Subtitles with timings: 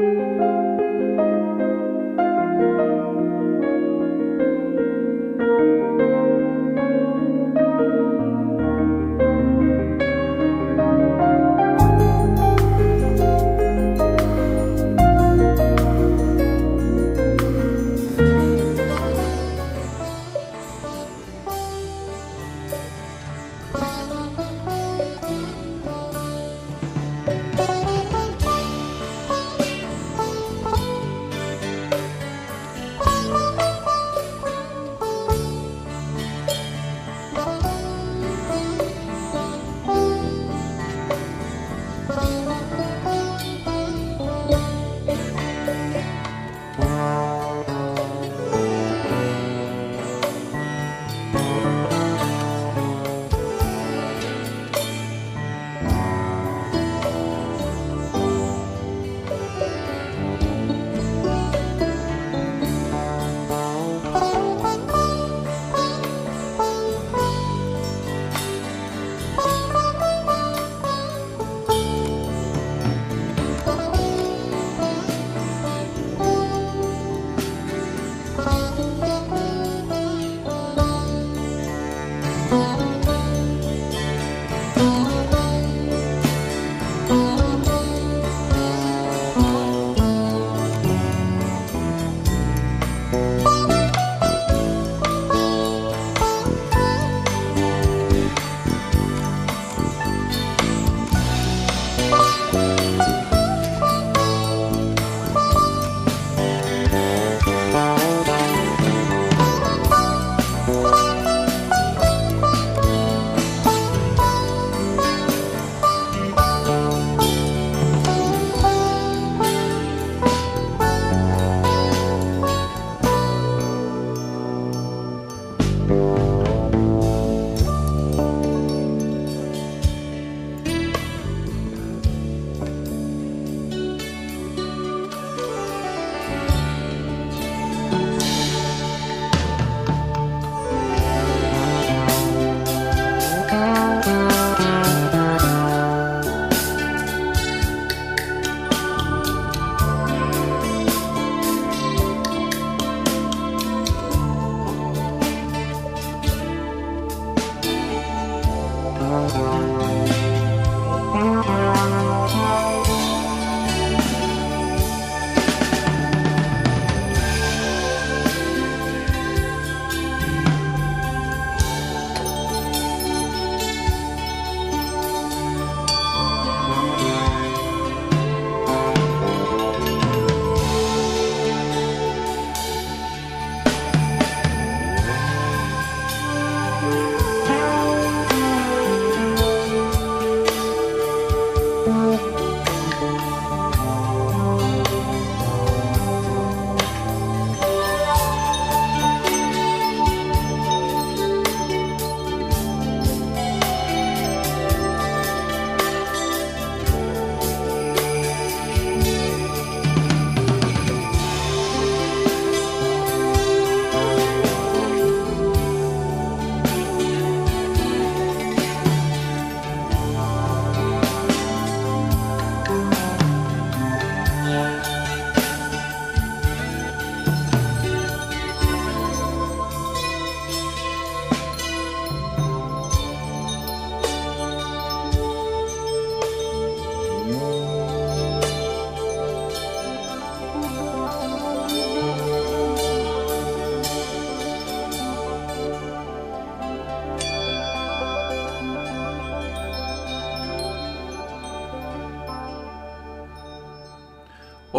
[0.00, 0.69] Música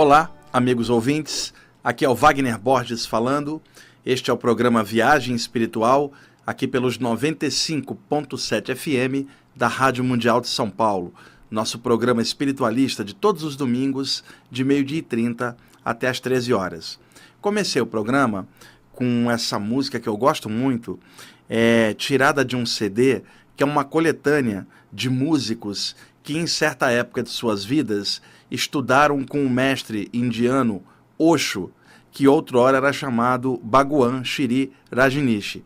[0.04, 1.54] Olá, amigos ouvintes.
[1.84, 3.62] Aqui é o Wagner Borges falando.
[4.04, 6.12] Este é o programa Viagem Espiritual,
[6.44, 11.14] aqui pelos 95.7 FM da Rádio Mundial de São Paulo.
[11.52, 15.56] Nosso programa espiritualista de todos os domingos, de meio-dia e 30
[15.86, 17.00] até as 13 horas.
[17.40, 18.48] Comecei o programa
[18.92, 21.00] com essa música que eu gosto muito,
[21.48, 23.22] é, tirada de um CD
[23.56, 28.20] que é uma coletânea de músicos que, em certa época de suas vidas,
[28.52, 30.84] estudaram com o mestre indiano
[31.18, 31.72] Osho,
[32.12, 35.64] que outrora era chamado Bhagwan Shri Rajnishi.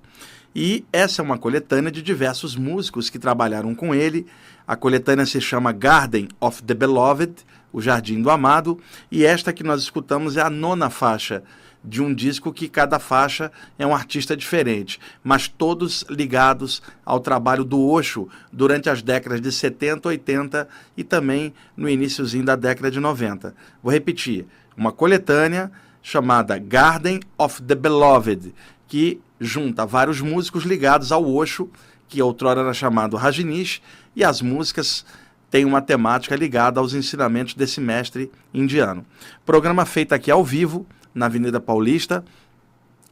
[0.56, 4.26] E essa é uma coletânea de diversos músicos que trabalharam com ele.
[4.66, 7.34] A coletânea se chama Garden of the Beloved,
[7.74, 8.80] O Jardim do Amado,
[9.12, 11.44] e esta que nós escutamos é a nona faixa
[11.86, 17.64] de um disco que cada faixa é um artista diferente, mas todos ligados ao trabalho
[17.64, 20.68] do Osho durante as décadas de 70, 80
[20.98, 23.56] e também no iníciozinho da década de 90.
[23.82, 24.46] Vou repetir,
[24.76, 25.72] uma coletânea
[26.02, 28.54] chamada Garden of the Beloved,
[28.88, 31.70] que junta vários músicos ligados ao Osho,
[32.08, 33.82] que outrora era chamado Rajneesh,
[34.16, 35.06] e as músicas
[35.50, 39.06] têm uma temática ligada aos ensinamentos desse mestre indiano.
[39.46, 40.86] Programa feito aqui ao vivo,
[41.16, 42.24] na Avenida Paulista.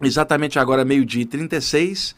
[0.01, 2.13] Exatamente agora, meio-dia e 36.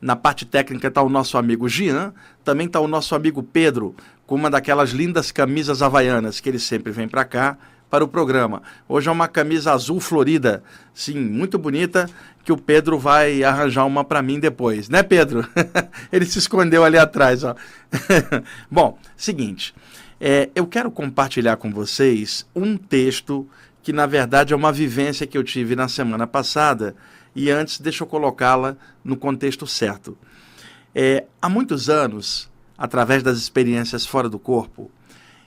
[0.00, 2.12] Na parte técnica está o nosso amigo Gian,
[2.44, 3.94] também está o nosso amigo Pedro,
[4.26, 7.58] com uma daquelas lindas camisas havaianas que ele sempre vem para cá
[7.90, 8.62] para o programa.
[8.88, 10.62] Hoje é uma camisa azul florida,
[10.94, 12.08] sim, muito bonita,
[12.44, 15.46] que o Pedro vai arranjar uma para mim depois, né, Pedro?
[16.12, 17.54] ele se escondeu ali atrás, ó.
[18.70, 19.74] Bom, seguinte,
[20.20, 23.46] é, eu quero compartilhar com vocês um texto
[23.82, 26.94] que na verdade é uma vivência que eu tive na semana passada
[27.34, 30.16] e antes deixa eu colocá-la no contexto certo.
[30.94, 34.90] É, há muitos anos, através das experiências fora do corpo,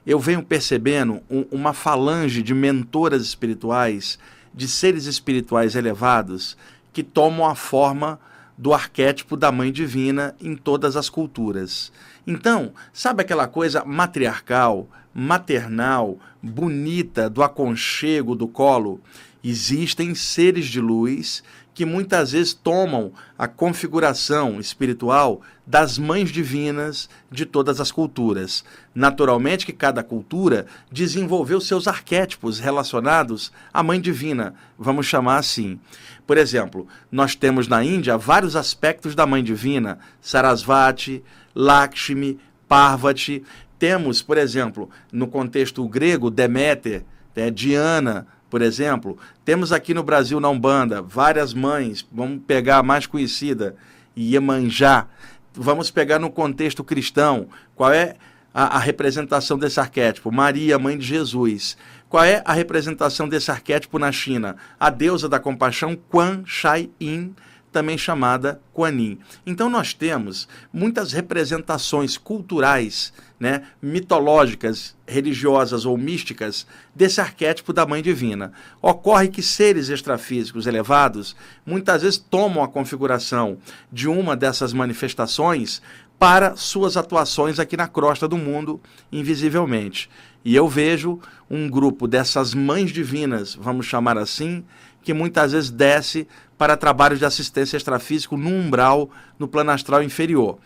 [0.05, 4.17] eu venho percebendo um, uma falange de mentoras espirituais,
[4.53, 6.57] de seres espirituais elevados,
[6.91, 8.19] que tomam a forma
[8.57, 11.91] do arquétipo da Mãe Divina em todas as culturas.
[12.25, 18.99] Então, sabe aquela coisa matriarcal, maternal, bonita, do aconchego, do colo?
[19.43, 21.43] Existem seres de luz
[21.73, 28.63] que muitas vezes tomam a configuração espiritual das mães divinas de todas as culturas.
[28.93, 35.79] Naturalmente que cada cultura desenvolveu seus arquétipos relacionados à mãe divina, vamos chamar assim.
[36.27, 41.23] Por exemplo, nós temos na Índia vários aspectos da mãe divina, Sarasvati,
[41.55, 43.43] Lakshmi, Parvati.
[43.83, 47.03] Temos, por exemplo, no contexto grego, Deméter,
[47.35, 49.17] né, Diana, por exemplo.
[49.43, 52.07] Temos aqui no Brasil, na Umbanda, várias mães.
[52.09, 53.75] Vamos pegar a mais conhecida,
[54.17, 55.07] Iemanjá.
[55.53, 57.49] Vamos pegar no contexto cristão.
[57.75, 58.15] Qual é
[58.53, 60.31] a, a representação desse arquétipo?
[60.31, 61.75] Maria, mãe de Jesus.
[62.07, 64.55] Qual é a representação desse arquétipo na China?
[64.79, 67.35] A deusa da compaixão, Quan Shai Yin
[67.73, 76.65] também chamada Kuan Então nós temos muitas representações culturais, né, mitológicas, religiosas ou místicas
[76.95, 78.53] desse arquétipo da Mãe Divina.
[78.81, 81.35] Ocorre que seres extrafísicos elevados
[81.65, 83.57] muitas vezes tomam a configuração
[83.91, 85.81] de uma dessas manifestações
[86.17, 88.79] para suas atuações aqui na crosta do mundo,
[89.11, 90.09] invisivelmente.
[90.45, 94.63] E eu vejo um grupo dessas mães divinas, vamos chamar assim,
[95.03, 96.27] que muitas vezes desce
[96.57, 100.57] para trabalhos de assistência extrafísico no umbral, no plano astral inferior.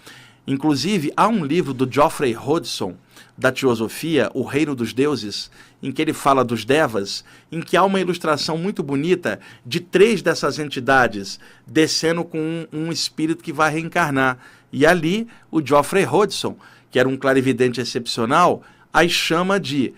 [0.45, 2.95] Inclusive, há um livro do Geoffrey Hodgson,
[3.37, 5.51] da Teosofia, O Reino dos Deuses,
[5.83, 10.21] em que ele fala dos Devas, em que há uma ilustração muito bonita de três
[10.21, 14.37] dessas entidades descendo com um, um espírito que vai reencarnar.
[14.71, 16.57] E ali, o Geoffrey Hodgson,
[16.89, 18.63] que era um clarividente excepcional,
[18.93, 19.93] as chama de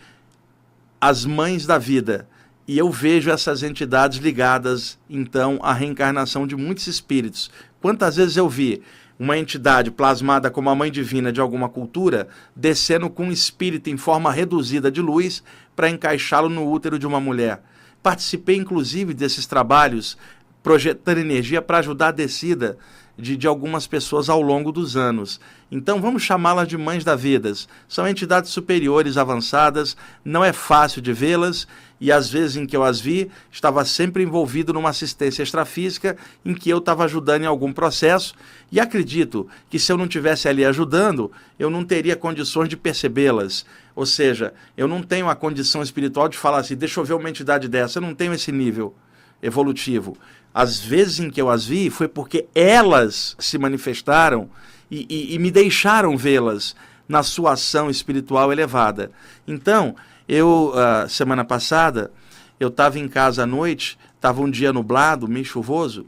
[0.99, 2.27] as mães da vida
[2.69, 7.49] e eu vejo essas entidades ligadas, então, à reencarnação de muitos espíritos.
[7.81, 8.83] Quantas vezes eu vi
[9.17, 13.97] uma entidade plasmada como a mãe divina de alguma cultura descendo com um espírito em
[13.97, 15.43] forma reduzida de luz
[15.75, 17.59] para encaixá-lo no útero de uma mulher?
[18.03, 20.15] Participei, inclusive, desses trabalhos
[20.61, 22.77] projetando energia para ajudar a descida
[23.19, 25.39] de, de algumas pessoas ao longo dos anos.
[25.71, 27.51] Então vamos chamá-las de mães da vida.
[27.87, 31.67] São entidades superiores, avançadas, não é fácil de vê-las
[32.01, 36.53] e às vezes em que eu as vi, estava sempre envolvido numa assistência extrafísica em
[36.53, 38.33] que eu estava ajudando em algum processo
[38.71, 43.65] e acredito que se eu não tivesse ali ajudando, eu não teria condições de percebê-las.
[43.95, 47.29] Ou seja, eu não tenho a condição espiritual de falar assim, deixa eu ver uma
[47.29, 48.95] entidade dessa, eu não tenho esse nível
[49.41, 50.17] evolutivo.
[50.53, 54.49] As vezes em que eu as vi foi porque elas se manifestaram
[54.89, 56.75] e, e, e me deixaram vê-las
[57.07, 59.11] na sua ação espiritual elevada.
[59.47, 59.95] Então,
[60.27, 62.11] eu, uh, semana passada,
[62.59, 66.05] eu estava em casa à noite, estava um dia nublado, meio chuvoso,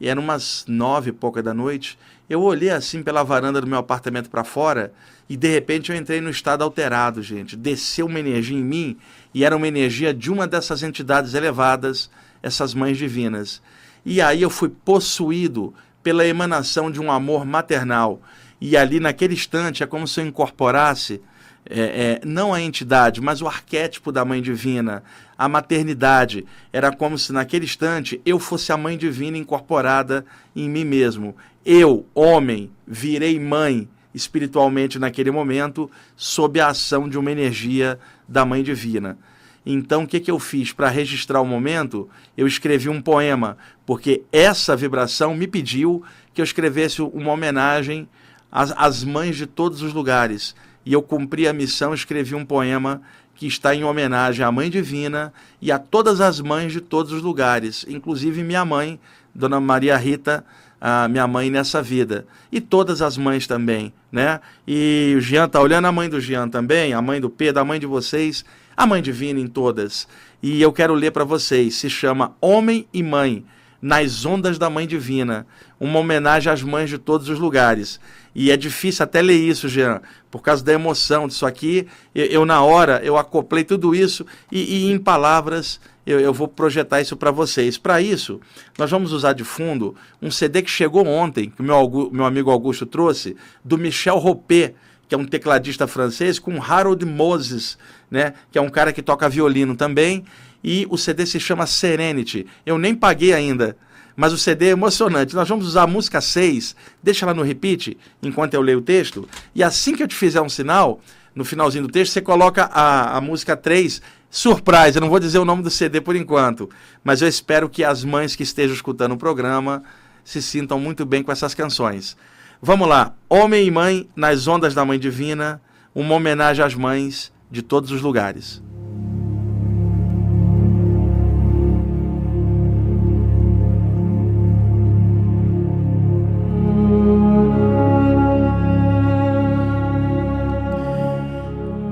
[0.00, 1.98] e eram umas nove e pouca da noite.
[2.28, 4.92] Eu olhei assim pela varanda do meu apartamento para fora
[5.28, 7.56] e de repente eu entrei no estado alterado, gente.
[7.56, 8.96] Desceu uma energia em mim
[9.34, 12.08] e era uma energia de uma dessas entidades elevadas,
[12.42, 13.62] essas mães divinas.
[14.04, 18.20] E aí eu fui possuído pela emanação de um amor maternal.
[18.60, 21.20] E ali, naquele instante, é como se eu incorporasse
[21.68, 25.02] é, é, não a entidade, mas o arquétipo da mãe divina,
[25.36, 26.46] a maternidade.
[26.72, 30.24] Era como se naquele instante eu fosse a mãe divina incorporada
[30.56, 31.36] em mim mesmo.
[31.64, 38.62] Eu, homem, virei mãe espiritualmente naquele momento, sob a ação de uma energia da Mãe
[38.62, 39.16] Divina.
[39.64, 40.72] Então, o que, que eu fiz?
[40.72, 46.02] Para registrar o momento, eu escrevi um poema, porque essa vibração me pediu
[46.32, 48.08] que eu escrevesse uma homenagem
[48.50, 50.54] às, às mães de todos os lugares.
[50.84, 53.02] E eu cumpri a missão, escrevi um poema
[53.34, 57.22] que está em homenagem à Mãe Divina e a todas as mães de todos os
[57.22, 59.00] lugares, inclusive minha mãe,
[59.34, 60.44] Dona Maria Rita,
[60.80, 62.26] a minha mãe nessa vida.
[62.50, 64.40] E todas as mães também, né?
[64.66, 67.64] E o Jean tá olhando a mãe do Jean também, a mãe do Pedro, a
[67.64, 68.44] mãe de vocês,
[68.80, 70.08] a mãe divina em todas.
[70.42, 73.44] E eu quero ler para vocês, se chama Homem e Mãe,
[73.82, 75.46] nas ondas da Mãe Divina,
[75.78, 78.00] uma homenagem às mães de todos os lugares.
[78.34, 81.86] E é difícil até ler isso, Jean, por causa da emoção disso aqui.
[82.14, 86.48] Eu, eu na hora, eu acoplei tudo isso e, e em palavras eu, eu vou
[86.48, 87.76] projetar isso para vocês.
[87.76, 88.40] Para isso,
[88.78, 92.86] nós vamos usar de fundo um CD que chegou ontem, que meu, meu amigo Augusto
[92.86, 94.72] trouxe, do Michel Ropé,
[95.10, 97.76] que é um tecladista francês, com Harold Moses,
[98.08, 100.24] né, que é um cara que toca violino também.
[100.62, 102.46] E o CD se chama Serenity.
[102.64, 103.76] Eu nem paguei ainda
[104.16, 105.34] mas o CD é emocionante.
[105.34, 109.26] Nós vamos usar a música 6, deixa ela no repeat enquanto eu leio o texto,
[109.54, 111.00] e assim que eu te fizer um sinal,
[111.34, 115.38] no finalzinho do texto, você coloca a, a música 3 Surprise, eu não vou dizer
[115.38, 116.68] o nome do CD por enquanto,
[117.02, 119.82] mas eu espero que as mães que estejam escutando o programa
[120.22, 122.14] se sintam muito bem com essas canções.
[122.62, 125.62] Vamos lá, Homem e Mãe nas Ondas da Mãe Divina,
[125.94, 128.62] uma homenagem às mães de todos os lugares.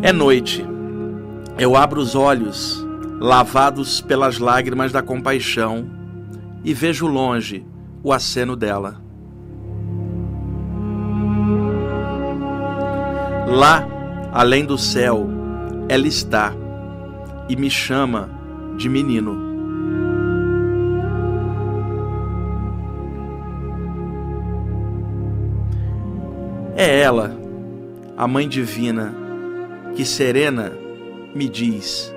[0.02, 0.66] É noite.
[1.58, 2.86] Eu abro os olhos,
[3.18, 5.88] lavados pelas lágrimas da compaixão,
[6.62, 7.64] e vejo longe
[8.02, 9.07] o aceno dela.
[13.50, 13.86] Lá,
[14.32, 15.26] além do céu,
[15.88, 16.52] ela está
[17.48, 18.28] e me chama
[18.76, 19.48] de menino.
[26.76, 27.36] É ela,
[28.16, 29.14] a Mãe Divina,
[29.96, 30.72] que serena
[31.34, 32.14] me diz: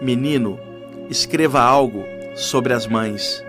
[0.00, 0.58] Menino,
[1.08, 3.42] escreva algo sobre as mães.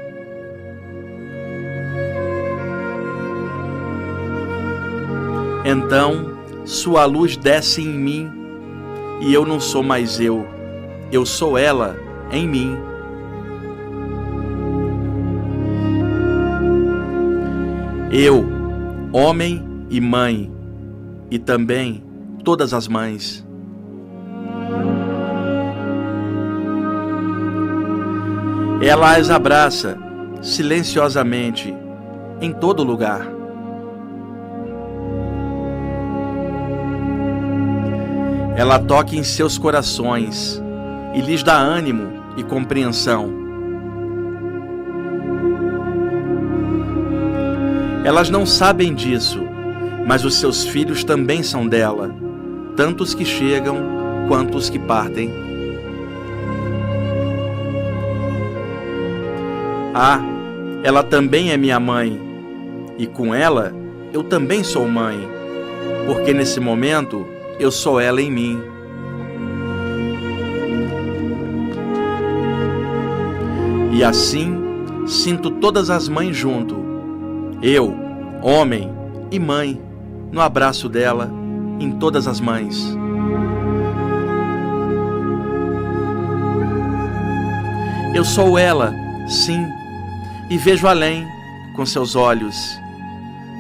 [5.66, 6.33] Então
[6.66, 8.32] sua luz desce em mim
[9.22, 10.46] e eu não sou mais eu,
[11.12, 11.96] eu sou ela
[12.32, 12.78] em mim.
[18.12, 18.46] Eu,
[19.12, 20.52] homem e mãe,
[21.32, 22.04] e também
[22.44, 23.44] todas as mães.
[28.82, 29.98] Ela as abraça
[30.42, 31.74] silenciosamente
[32.42, 33.43] em todo lugar.
[38.56, 40.62] Ela toca em seus corações
[41.14, 43.34] e lhes dá ânimo e compreensão.
[48.04, 49.40] Elas não sabem disso,
[50.06, 52.14] mas os seus filhos também são dela,
[52.76, 53.78] tanto os que chegam
[54.28, 55.32] quanto os que partem.
[59.96, 60.20] Ah,
[60.84, 62.20] ela também é minha mãe,
[62.98, 63.74] e com ela
[64.12, 65.28] eu também sou mãe,
[66.06, 67.26] porque nesse momento
[67.60, 68.62] eu sou ela em mim.
[73.92, 74.58] E assim
[75.06, 76.76] sinto todas as mães junto,
[77.62, 77.96] eu,
[78.42, 78.92] homem
[79.32, 79.82] e mãe,
[80.32, 81.32] no abraço dela,
[81.80, 82.98] em todas as mães.
[88.16, 88.94] Eu sou ela,
[89.28, 89.66] sim
[90.50, 91.28] e vejo além
[91.76, 92.80] com seus olhos,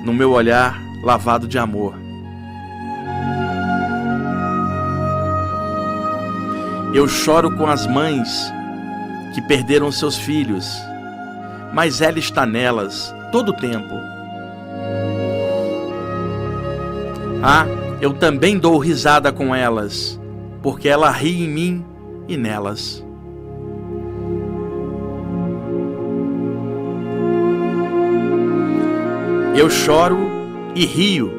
[0.03, 2.02] no meu olhar lavado de amor.
[6.93, 8.53] Eu choro com as mães
[9.33, 10.71] que perderam seus filhos,
[11.73, 13.95] mas ela está nelas todo o tempo.
[17.41, 17.65] Ah,
[17.99, 20.19] eu também dou risada com elas,
[20.61, 21.85] porque ela ri em mim
[22.27, 23.03] e nelas.
[29.55, 30.17] Eu choro
[30.75, 31.31] e rio,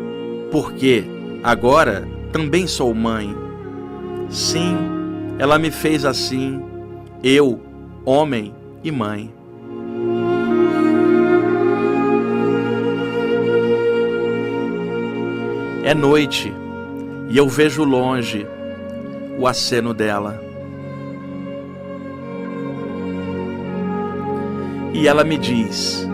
[0.50, 1.04] porque
[1.44, 3.34] agora também sou mãe.
[4.28, 4.93] Sim,
[5.38, 6.62] ela me fez assim,
[7.22, 7.60] eu,
[8.04, 9.32] homem e mãe.
[15.82, 16.52] É noite
[17.28, 18.46] e eu vejo longe
[19.38, 20.42] o aceno dela.
[24.92, 26.08] E ela me diz: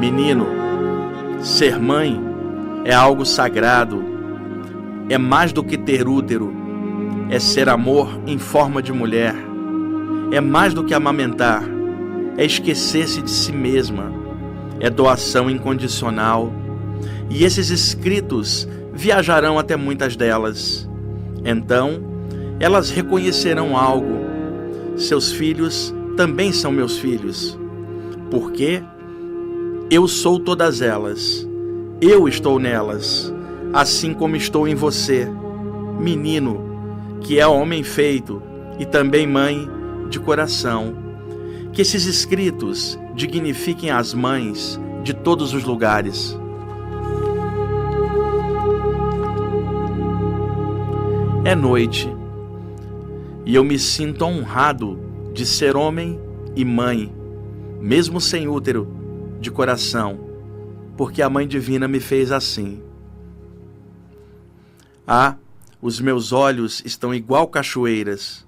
[0.00, 0.60] Menino,
[1.42, 2.20] Ser mãe
[2.84, 4.04] é algo sagrado,
[5.08, 6.52] é mais do que ter útero,
[7.30, 9.34] é ser amor em forma de mulher,
[10.32, 11.62] é mais do que amamentar,
[12.36, 14.12] é esquecer-se de si mesma,
[14.80, 16.52] é doação incondicional.
[17.28, 20.90] E esses escritos viajarão até muitas delas.
[21.44, 22.02] Então,
[22.58, 24.24] elas reconhecerão algo.
[24.96, 27.56] Seus filhos também são meus filhos,
[28.28, 28.82] porque
[29.88, 31.48] eu sou todas elas.
[32.00, 33.32] Eu estou nelas,
[33.72, 35.28] assim como estou em você,
[35.98, 36.69] menino,
[37.20, 38.42] que é homem feito
[38.78, 39.68] e também mãe
[40.08, 40.94] de coração.
[41.72, 46.38] Que esses escritos dignifiquem as mães de todos os lugares.
[51.44, 52.08] É noite
[53.46, 54.98] e eu me sinto honrado
[55.32, 56.20] de ser homem
[56.54, 57.12] e mãe,
[57.80, 58.88] mesmo sem útero,
[59.40, 60.30] de coração
[61.00, 62.82] porque a Mãe Divina me fez assim.
[65.06, 65.36] Ah,
[65.82, 68.46] os meus olhos estão igual cachoeiras,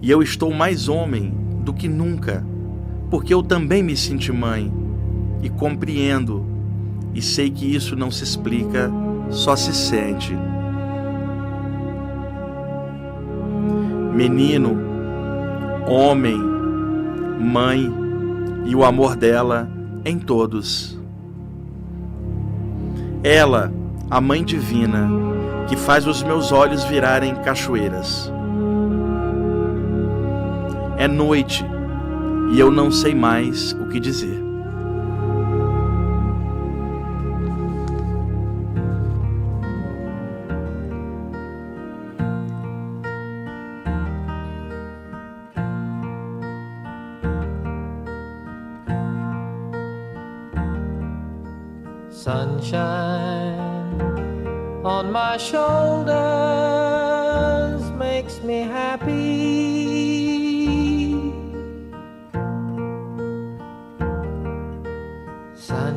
[0.00, 2.44] e eu estou mais homem do que nunca,
[3.10, 4.72] porque eu também me sinto mãe,
[5.42, 6.46] e compreendo,
[7.12, 8.90] e sei que isso não se explica,
[9.28, 10.36] só se sente.
[14.14, 14.76] Menino,
[15.86, 16.38] homem,
[17.40, 17.92] mãe,
[18.64, 19.68] e o amor dela
[20.04, 20.98] em todos.
[23.24, 23.72] Ela,
[24.10, 25.08] a Mãe Divina,
[25.68, 28.32] que faz os meus olhos virarem cachoeiras.
[30.96, 31.64] É noite
[32.52, 34.51] e eu não sei mais o que dizer.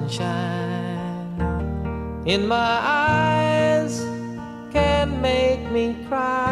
[0.07, 1.41] Sunshine
[2.27, 4.01] in my eyes
[4.71, 6.45] can make me cry.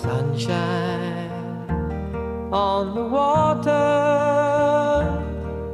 [0.00, 1.32] Sunshine
[2.52, 3.74] on the water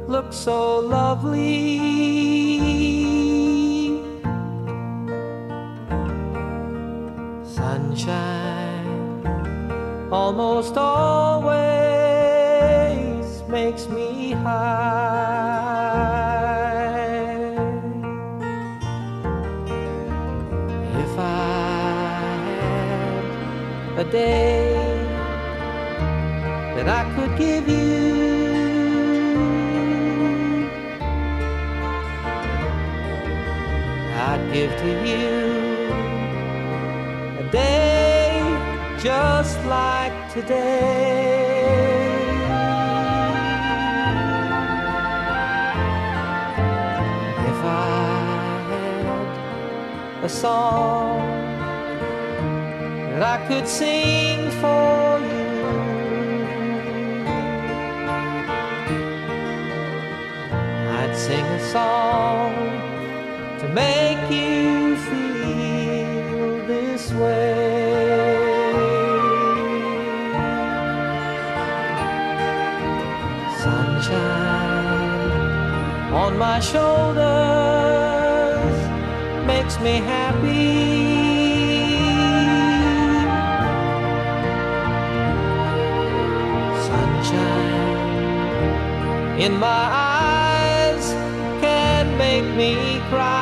[0.07, 1.96] looks so lovely.
[24.11, 24.73] Day
[26.75, 28.27] that I could give you.
[34.27, 35.27] I'd give to you
[37.39, 38.41] a day
[38.99, 41.67] just like today.
[47.49, 47.87] If I
[48.69, 51.26] had a song
[53.17, 55.57] that I could sing for you.
[60.99, 62.53] I'd sing a song
[63.59, 67.55] to make you feel this way.
[73.63, 74.93] Sunshine
[76.13, 77.17] on my shoulders
[79.47, 81.06] makes me happy.
[89.37, 91.11] In my eyes
[91.61, 93.36] can make me cry.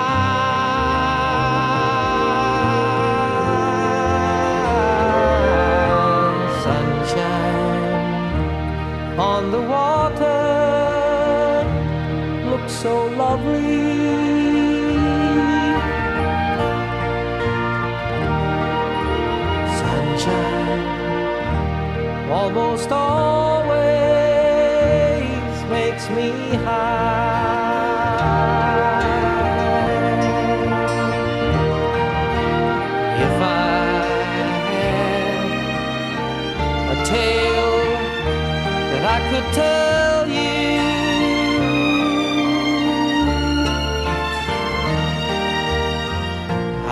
[39.30, 40.80] could tell you.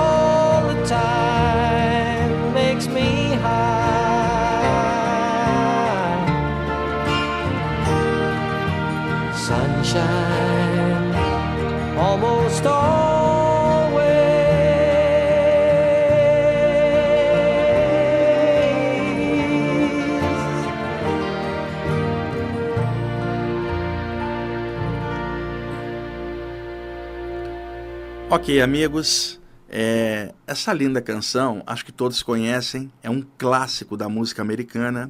[28.30, 34.42] Ok, amigos, é, essa linda canção, acho que todos conhecem, é um clássico da música
[34.42, 35.10] americana,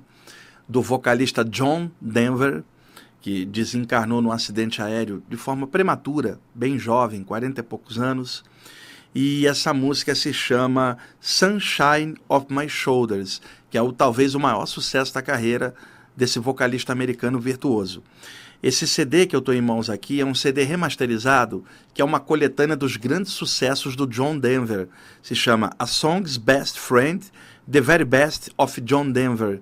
[0.70, 2.64] do vocalista John Denver,
[3.20, 8.44] que desencarnou num acidente aéreo de forma prematura, bem jovem, 40 e poucos anos.
[9.16, 14.68] E essa música se chama Sunshine of My Shoulders, que é o, talvez o maior
[14.68, 15.74] sucesso da carreira
[16.16, 18.04] desse vocalista americano virtuoso.
[18.62, 22.20] Esse CD que eu estou em mãos aqui é um CD remasterizado, que é uma
[22.20, 24.88] coletânea dos grandes sucessos do John Denver.
[25.22, 27.24] Se chama A Song's Best Friend,
[27.72, 29.62] The Very Best of John Denver.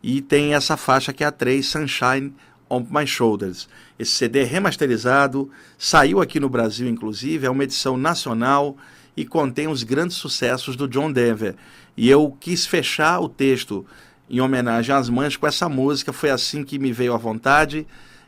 [0.00, 2.32] E tem essa faixa que é a 3, Sunshine
[2.70, 3.68] on My Shoulders.
[3.98, 8.76] Esse CD é remasterizado, saiu aqui no Brasil, inclusive, é uma edição nacional
[9.16, 11.56] e contém os grandes sucessos do John Denver.
[11.96, 13.84] E eu quis fechar o texto
[14.30, 17.84] em homenagem às mães com essa música, foi assim que me veio à vontade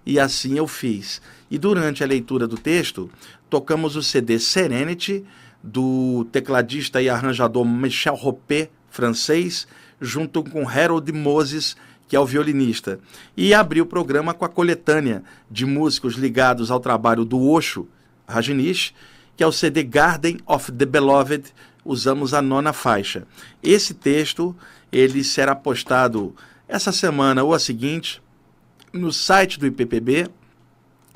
[0.08, 1.20] e assim eu fiz.
[1.50, 3.10] E durante a leitura do texto,
[3.50, 5.22] tocamos o CD Serenity,
[5.62, 9.68] do tecladista e arranjador Michel Ropé, francês,
[10.00, 11.76] junto com Harold Moses,
[12.08, 12.98] que é o violinista.
[13.36, 17.86] E abri o programa com a coletânea de músicos ligados ao trabalho do Osho
[18.26, 18.94] Rajneesh,
[19.36, 21.52] que é o CD Garden of the Beloved,
[21.84, 23.26] usamos a nona faixa.
[23.62, 24.56] Esse texto
[24.90, 26.34] ele será postado
[26.66, 28.22] essa semana ou a seguinte
[28.92, 30.28] no site do IPPB.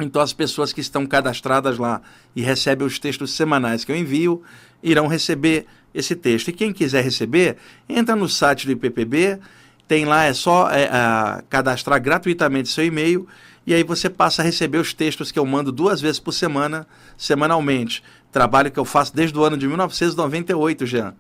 [0.00, 2.00] Então as pessoas que estão cadastradas lá
[2.34, 4.42] e recebem os textos semanais que eu envio
[4.82, 6.48] irão receber esse texto.
[6.48, 7.56] E quem quiser receber,
[7.88, 9.38] entra no site do IPPB,
[9.86, 13.28] tem lá, é só é, a, cadastrar gratuitamente seu e-mail
[13.66, 16.86] e aí você passa a receber os textos que eu mando duas vezes por semana,
[17.16, 18.02] semanalmente.
[18.32, 21.14] Trabalho que eu faço desde o ano de 1998, Jean.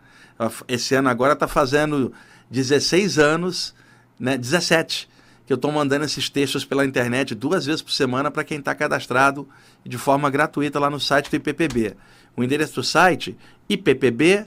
[0.66, 2.12] Esse ano agora está fazendo
[2.50, 3.74] 16 anos,
[4.18, 5.08] né, 17,
[5.46, 8.72] que eu estou mandando esses textos pela internet duas vezes por semana para quem está
[8.74, 9.48] cadastrado
[9.84, 11.96] de forma gratuita lá no site do IPPB.
[12.36, 13.36] O endereço do site
[13.68, 14.46] ippb.org.br.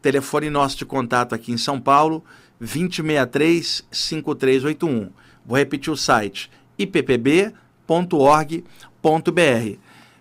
[0.00, 2.24] Telefone nosso de contato aqui em São Paulo,
[2.60, 5.10] 2063-5381.
[5.44, 7.52] Vou repetir o site, ippb.org.br.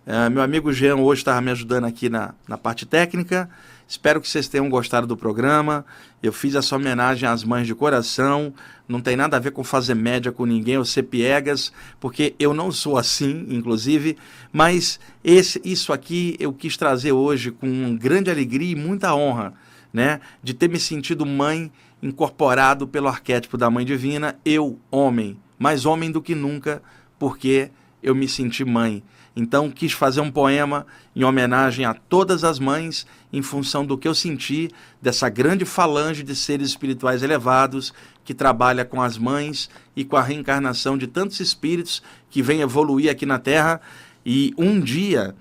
[0.03, 3.49] Uh, meu amigo Jean hoje estava me ajudando aqui na, na parte técnica.
[3.91, 5.85] Espero que vocês tenham gostado do programa.
[6.23, 8.53] Eu fiz essa homenagem às mães de coração.
[8.87, 12.53] Não tem nada a ver com fazer média com ninguém ou ser piegas, porque eu
[12.53, 14.17] não sou assim, inclusive.
[14.49, 19.53] Mas esse, isso aqui eu quis trazer hoje com grande alegria e muita honra,
[19.91, 20.21] né?
[20.41, 21.69] De ter me sentido mãe
[22.01, 26.81] incorporado pelo arquétipo da Mãe Divina, eu, homem, mais homem do que nunca,
[27.19, 27.69] porque
[28.01, 29.03] eu me senti mãe.
[29.35, 34.07] Então quis fazer um poema em homenagem a todas as mães, em função do que
[34.07, 34.69] eu senti
[35.01, 37.93] dessa grande falange de seres espirituais elevados
[38.25, 43.09] que trabalha com as mães e com a reencarnação de tantos espíritos que vêm evoluir
[43.09, 43.79] aqui na Terra.
[44.25, 45.33] E um dia,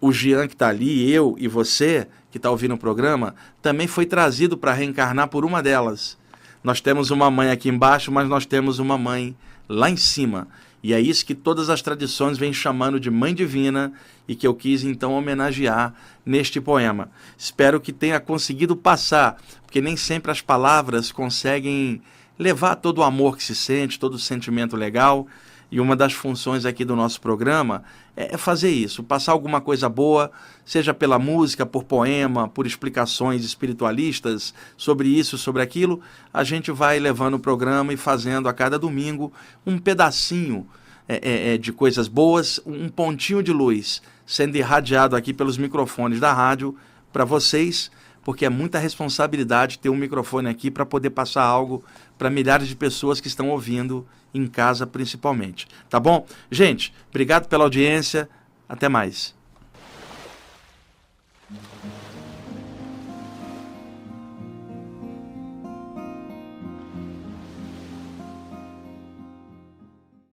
[0.00, 4.04] o Jean que está ali, eu e você que está ouvindo o programa, também foi
[4.04, 6.18] trazido para reencarnar por uma delas.
[6.62, 9.36] Nós temos uma mãe aqui embaixo, mas nós temos uma mãe
[9.68, 10.48] lá em cima.
[10.84, 13.90] E é isso que todas as tradições vêm chamando de Mãe Divina
[14.28, 15.94] e que eu quis então homenagear
[16.26, 17.10] neste poema.
[17.38, 22.02] Espero que tenha conseguido passar, porque nem sempre as palavras conseguem
[22.38, 25.26] levar todo o amor que se sente, todo o sentimento legal.
[25.70, 27.82] E uma das funções aqui do nosso programa
[28.16, 30.30] é fazer isso, passar alguma coisa boa,
[30.64, 36.00] seja pela música, por poema, por explicações espiritualistas sobre isso, sobre aquilo.
[36.32, 39.32] A gente vai levando o programa e fazendo a cada domingo
[39.66, 40.66] um pedacinho
[41.08, 46.20] é, é, é de coisas boas, um pontinho de luz sendo irradiado aqui pelos microfones
[46.20, 46.76] da rádio
[47.12, 47.90] para vocês,
[48.22, 51.84] porque é muita responsabilidade ter um microfone aqui para poder passar algo
[52.18, 55.66] para milhares de pessoas que estão ouvindo em casa principalmente.
[55.88, 56.26] Tá bom?
[56.50, 58.28] Gente, obrigado pela audiência.
[58.68, 59.34] Até mais.